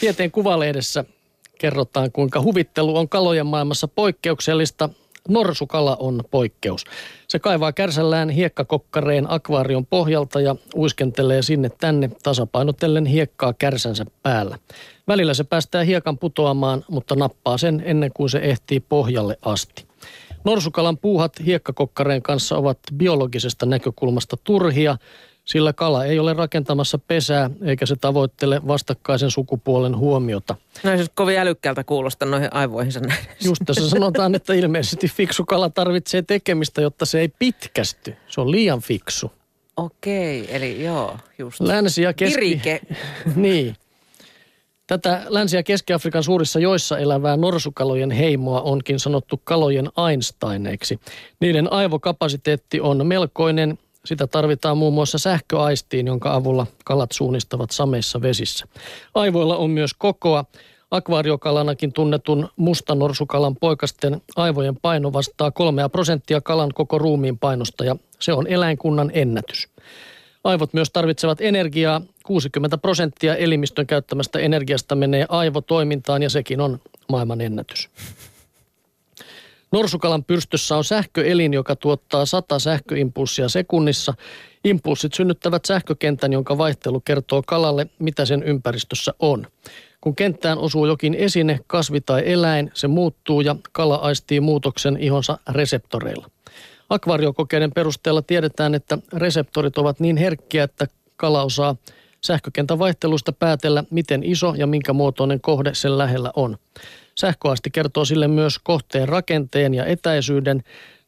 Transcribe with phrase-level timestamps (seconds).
[0.00, 1.04] Tieteen kuvalehdessä
[1.58, 4.88] kerrotaan, kuinka huvittelu on kalojen maailmassa poikkeuksellista.
[5.28, 6.84] Norsukala on poikkeus.
[7.28, 14.58] Se kaivaa kärsällään hiekkakokkareen akvaarion pohjalta ja uiskentelee sinne tänne tasapainotellen hiekkaa kärsänsä päällä.
[15.08, 19.84] Välillä se päästää hiekan putoamaan, mutta nappaa sen ennen kuin se ehtii pohjalle asti.
[20.44, 24.96] Norsukalan puuhat hiekkakokkareen kanssa ovat biologisesta näkökulmasta turhia,
[25.50, 30.56] sillä kala ei ole rakentamassa pesää eikä se tavoittele vastakkaisen sukupuolen huomiota.
[30.84, 33.24] No se kovin älykkäältä kuulosta noihin aivoihinsa näin.
[33.44, 38.16] Just tässä sanotaan, että ilmeisesti fiksu kala tarvitsee tekemistä, jotta se ei pitkästy.
[38.28, 39.32] Se on liian fiksu.
[39.76, 41.60] Okei, eli joo, just.
[41.60, 42.40] Länsi- ja keski...
[42.40, 42.80] Virike.
[43.36, 43.76] niin.
[44.86, 51.00] Tätä Länsi- ja Keski-Afrikan suurissa joissa elävää norsukalojen heimoa onkin sanottu kalojen Einsteineiksi.
[51.40, 53.78] Niiden aivokapasiteetti on melkoinen.
[54.04, 58.66] Sitä tarvitaan muun muassa sähköaistiin, jonka avulla kalat suunnistavat sameissa vesissä.
[59.14, 60.44] Aivoilla on myös kokoa.
[60.90, 68.32] Akvaariokalanakin tunnetun mustanorsukalan poikasten aivojen paino vastaa kolmea prosenttia kalan koko ruumiin painosta ja se
[68.32, 69.68] on eläinkunnan ennätys.
[70.44, 72.00] Aivot myös tarvitsevat energiaa.
[72.26, 77.88] 60 prosenttia elimistön käyttämästä energiasta menee aivotoimintaan ja sekin on maailman ennätys.
[79.72, 84.14] Norsukalan pyrstössä on sähköelin, joka tuottaa 100 sähköimpulssia sekunnissa.
[84.64, 89.46] Impulssit synnyttävät sähkökentän, jonka vaihtelu kertoo kalalle, mitä sen ympäristössä on.
[90.00, 95.38] Kun kenttään osuu jokin esine, kasvi tai eläin, se muuttuu ja kala aistii muutoksen ihonsa
[95.48, 96.30] reseptoreilla.
[96.88, 101.76] Akvariokokeiden perusteella tiedetään, että reseptorit ovat niin herkkiä, että kala osaa
[102.20, 106.56] sähkökentän vaihtelusta päätellä, miten iso ja minkä muotoinen kohde sen lähellä on.
[107.20, 110.62] Sähköasti kertoo sille myös kohteen rakenteen ja etäisyyden.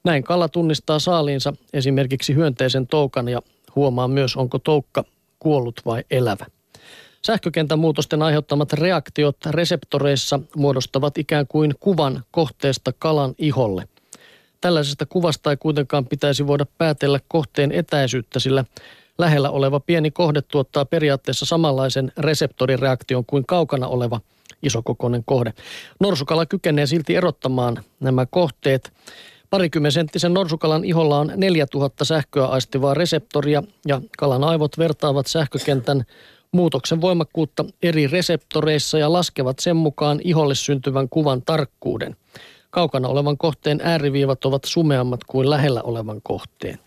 [0.05, 3.43] Näin kala tunnistaa saaliinsa esimerkiksi hyönteisen toukan ja
[3.77, 5.05] huomaa myös, onko toukka
[5.39, 6.47] kuollut vai elävä.
[7.27, 13.89] Sähkökentän muutosten aiheuttamat reaktiot reseptoreissa muodostavat ikään kuin kuvan kohteesta kalan iholle.
[14.61, 18.65] Tällaisesta kuvasta ei kuitenkaan pitäisi voida päätellä kohteen etäisyyttä, sillä
[19.19, 24.21] lähellä oleva pieni kohde tuottaa periaatteessa samanlaisen reseptorireaktion kuin kaukana oleva
[24.63, 25.53] isokokoinen kohde.
[26.01, 28.93] Norsukala kykenee silti erottamaan nämä kohteet.
[29.51, 36.05] Parikymmensenttisen norsukalan iholla on 4000 sähköä aistivaa reseptoria ja kalan aivot vertaavat sähkökentän
[36.53, 42.17] muutoksen voimakkuutta eri reseptoreissa ja laskevat sen mukaan iholle syntyvän kuvan tarkkuuden.
[42.71, 46.79] Kaukana olevan kohteen ääriviivat ovat sumeammat kuin lähellä olevan kohteen.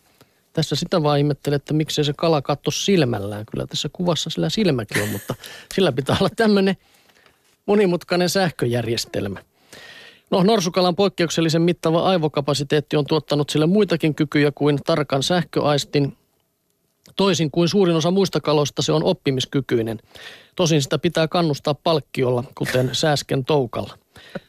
[0.56, 3.46] Tässä sitä vaan ihmettelee, että miksei se kala katso silmällään.
[3.52, 5.36] Kyllä tässä kuvassa sillä silmäkin on, mutta
[5.74, 6.78] sillä pitää olla tämmöinen
[7.66, 9.40] monimutkainen sähköjärjestelmä.
[10.32, 16.18] No, norsukalan poikkeuksellisen mittava aivokapasiteetti on tuottanut sille muitakin kykyjä kuin tarkan sähköaistin.
[17.16, 20.00] Toisin kuin suurin osa muista kaloista se on oppimiskykyinen.
[20.56, 23.98] Tosin sitä pitää kannustaa palkkiolla, kuten sääsken toukalla.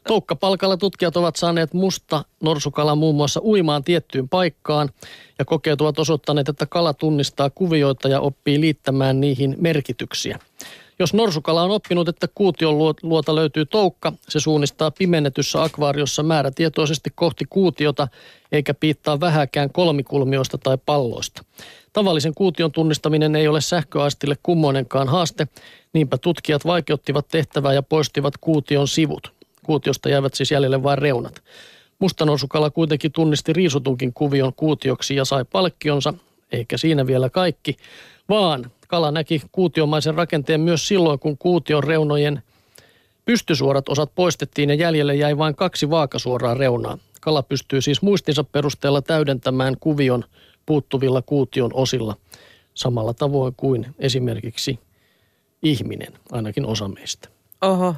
[0.08, 4.90] Toukkapalkalla tutkijat ovat saaneet musta norsukala muun muassa uimaan tiettyyn paikkaan
[5.38, 10.38] ja kokeet ovat osoittaneet, että kala tunnistaa kuvioita ja oppii liittämään niihin merkityksiä.
[10.98, 17.44] Jos norsukala on oppinut, että kuution luota löytyy toukka, se suunnistaa pimennetyssä akvaariossa määrätietoisesti kohti
[17.50, 18.08] kuutiota,
[18.52, 21.44] eikä piittaa vähäkään kolmikulmioista tai palloista.
[21.92, 25.48] Tavallisen kuution tunnistaminen ei ole sähköastille kummoinenkaan haaste,
[25.92, 29.32] niinpä tutkijat vaikeuttivat tehtävää ja poistivat kuution sivut.
[29.62, 31.42] Kuutiosta jäävät siis jäljelle vain reunat.
[31.98, 36.14] Mustanousukala kuitenkin tunnisti riisutunkin kuvion kuutioksi ja sai palkkionsa,
[36.52, 37.76] eikä siinä vielä kaikki,
[38.28, 42.42] vaan kala näki kuutiomaisen rakenteen myös silloin, kun kuution reunojen
[43.24, 46.98] pystysuorat osat poistettiin ja jäljelle jäi vain kaksi vaakasuoraa reunaa.
[47.20, 50.24] Kala pystyy siis muistinsa perusteella täydentämään kuvion
[50.66, 52.16] puuttuvilla kuution osilla
[52.74, 54.78] samalla tavoin kuin esimerkiksi
[55.62, 57.28] ihminen, ainakin osa meistä.
[57.62, 57.94] Oho.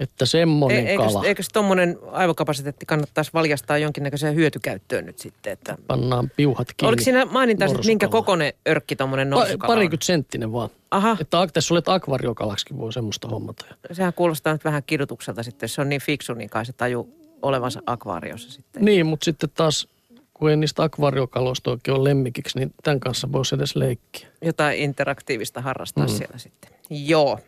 [0.00, 1.24] Että semmoinen E- kala.
[1.24, 5.52] Eikö tuommoinen aivokapasiteetti kannattaisi valjastaa jonkinnäköiseen hyötykäyttöön nyt sitten?
[5.52, 5.76] Että...
[5.86, 6.88] Pannaan piuhat kiinni.
[6.88, 9.76] Oliko siinä maininta, että minkä kokoinen örkki tuommoinen norsukala on?
[9.76, 10.70] parikymmentä senttinen vaan.
[10.90, 13.64] Aha, Että Aktes olet akvariokalaksikin voi semmoista hommata.
[13.92, 15.64] sehän kuulostaa nyt vähän kidutukselta sitten.
[15.64, 17.08] Jos se on niin fiksu, niin kai se taju
[17.42, 18.84] olevansa akvaariossa sitten.
[18.84, 19.88] Niin, mutta sitten taas
[20.34, 24.28] kun ei niistä akvaariokaloista oikein ole lemmikiksi, niin tämän kanssa voisi edes leikkiä.
[24.42, 26.12] Jotain interaktiivista harrastaa mm.
[26.12, 26.70] siellä sitten.
[26.90, 27.38] Joo,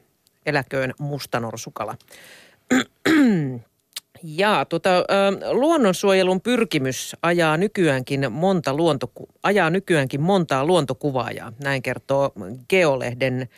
[0.46, 1.96] eläköön mustanorsukala.
[4.22, 4.90] Ja tuota,
[5.50, 11.52] luonnonsuojelun pyrkimys ajaa nykyäänkin, monta luontoku- ajaa nykyäänkin montaa luontokuvaajaa.
[11.64, 12.32] Näin kertoo
[12.68, 13.48] Geolehden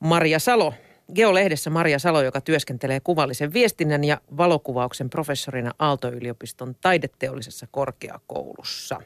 [0.00, 0.74] Maria Salo.
[1.14, 9.00] Geolehdessä Maria Salo, joka työskentelee kuvallisen viestinnän ja valokuvauksen professorina Aalto-yliopiston taideteollisessa korkeakoulussa.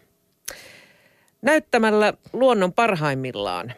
[1.43, 3.73] Näyttämällä luonnon parhaimmillaan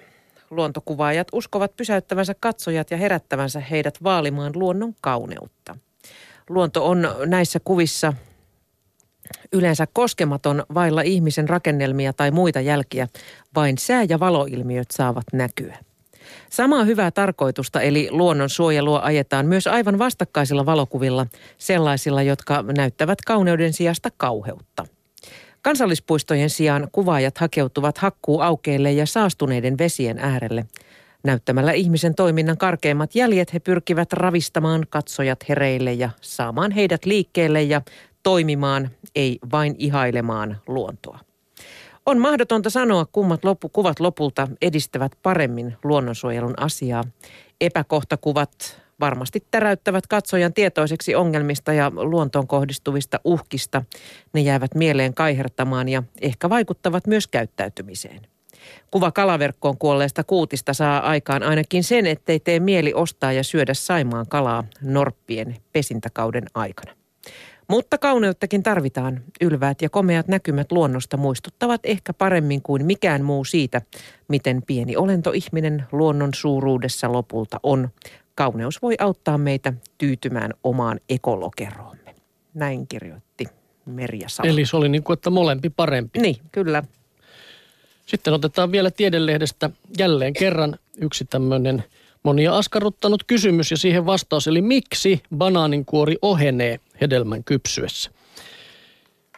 [0.53, 5.77] luontokuvaajat uskovat pysäyttävänsä katsojat ja herättävänsä heidät vaalimaan luonnon kauneutta.
[6.49, 8.13] Luonto on näissä kuvissa
[9.53, 13.09] yleensä koskematon vailla ihmisen rakennelmia tai muita jälkiä,
[13.55, 15.79] vain sää- ja valoilmiöt saavat näkyä.
[16.51, 21.27] Samaa hyvää tarkoitusta eli luonnon suojelua ajetaan myös aivan vastakkaisilla valokuvilla,
[21.59, 24.87] sellaisilla, jotka näyttävät kauneuden sijasta kauheutta.
[25.63, 30.67] Kansallispuistojen sijaan kuvaajat hakeutuvat hakkuu aukeille ja saastuneiden vesien äärelle.
[31.25, 37.83] Näyttämällä ihmisen toiminnan karkeimmat jäljet he pyrkivät ravistamaan katsojat hereille ja saamaan heidät liikkeelle ja
[38.23, 41.19] toimimaan, ei vain ihailemaan luontoa.
[42.07, 47.05] On mahdotonta sanoa, kummat loppu, kuvat lopulta edistävät paremmin luonnonsuojelun asiaa.
[47.61, 53.85] Epäkohtakuvat varmasti täräyttävät katsojan tietoiseksi ongelmista ja luontoon kohdistuvista uhkista.
[54.33, 58.21] Ne jäävät mieleen kaihertamaan ja ehkä vaikuttavat myös käyttäytymiseen.
[58.91, 64.27] Kuva kalaverkkoon kuolleesta kuutista saa aikaan ainakin sen, ettei tee mieli ostaa ja syödä saimaan
[64.29, 66.93] kalaa norppien pesintäkauden aikana.
[67.69, 69.21] Mutta kauneuttakin tarvitaan.
[69.41, 73.83] Ylväät ja komeat näkymät luonnosta muistuttavat ehkä paremmin kuin mikään muu siitä,
[74.29, 77.89] miten pieni olentoihminen luonnon suuruudessa lopulta on.
[78.35, 82.15] Kauneus voi auttaa meitä tyytymään omaan ekolokeroomme.
[82.55, 83.47] Näin kirjoitti
[83.87, 84.49] Merja Salo.
[84.49, 86.19] Eli se oli niin kuin, että molempi parempi.
[86.19, 86.83] Niin, kyllä.
[88.07, 91.85] Sitten otetaan vielä Tiedelehdestä jälleen kerran yksi tämmöinen
[92.23, 98.11] monia askarruttanut kysymys ja siihen vastaus, eli miksi banaaninkuori ohenee hedelmän kypsyessä.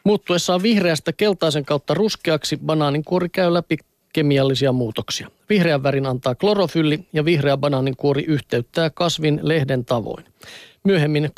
[0.05, 3.77] Muuttuessaan vihreästä keltaisen kautta ruskeaksi banaaninkuori käy läpi
[4.15, 5.31] kemiallisia muutoksia.
[5.49, 10.25] Vihreän värin antaa klorofylli ja vihreä banaaninkuori yhteyttää kasvin lehden tavoin.
[10.85, 11.31] Myöhemmin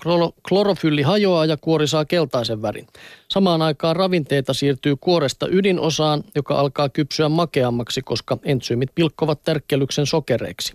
[0.48, 2.86] klorofylli hajoaa ja kuori saa keltaisen värin.
[3.28, 10.74] Samaan aikaan ravinteita siirtyy kuoresta ydinosaan, joka alkaa kypsyä makeammaksi, koska entsyymit pilkkovat tärkkelyksen sokereiksi.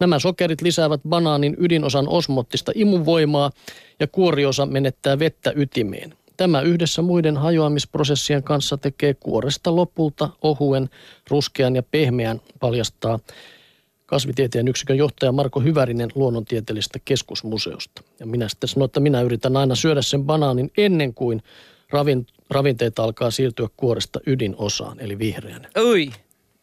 [0.00, 3.50] Nämä sokerit lisäävät banaanin ydinosan osmottista imunvoimaa
[4.00, 6.14] ja kuoriosa menettää vettä ytimeen.
[6.36, 10.90] Tämä yhdessä muiden hajoamisprosessien kanssa tekee kuoresta lopulta ohuen,
[11.30, 13.18] ruskean ja pehmeän, paljastaa
[14.06, 18.02] kasvitieteen yksikön johtaja Marko Hyvärinen luonnontieteellisestä keskusmuseosta.
[18.20, 21.42] Ja minä sitten sanoin, että minä yritän aina syödä sen banaanin ennen kuin
[21.90, 25.68] ravin, ravinteita alkaa siirtyä kuoresta ydinosaan, eli vihreänä.
[25.76, 26.10] Oi,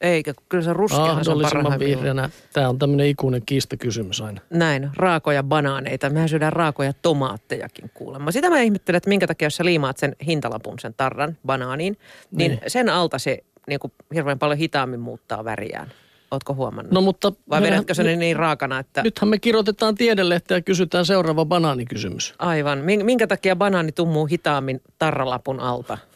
[0.01, 2.29] eikä, kyllä se ruskeahan se on vihreänä.
[2.53, 4.41] Tämä on tämmöinen ikuinen kiistakysymys aina.
[4.49, 6.09] Näin, raakoja banaaneita.
[6.09, 8.31] Mehän syödään raakoja tomaattejakin kuulemma.
[8.31, 11.97] Sitä mä ihmettelen, että minkä takia jos sä liimaat sen hintalapun, sen tarran banaaniin,
[12.31, 12.61] niin, niin.
[12.67, 15.87] sen alta se niin kuin hirveän paljon hitaammin muuttaa väriään.
[16.31, 16.93] Ootko huomannut?
[16.93, 17.31] No mutta...
[17.49, 19.03] Vai vedätkö se niin raakana, että...
[19.03, 22.33] Nythän me kirjoitetaan tiedelehtiä ja kysytään seuraava banaanikysymys.
[22.39, 22.79] Aivan.
[22.79, 25.97] Minkä takia banaani tummuu hitaammin tarralapun alta?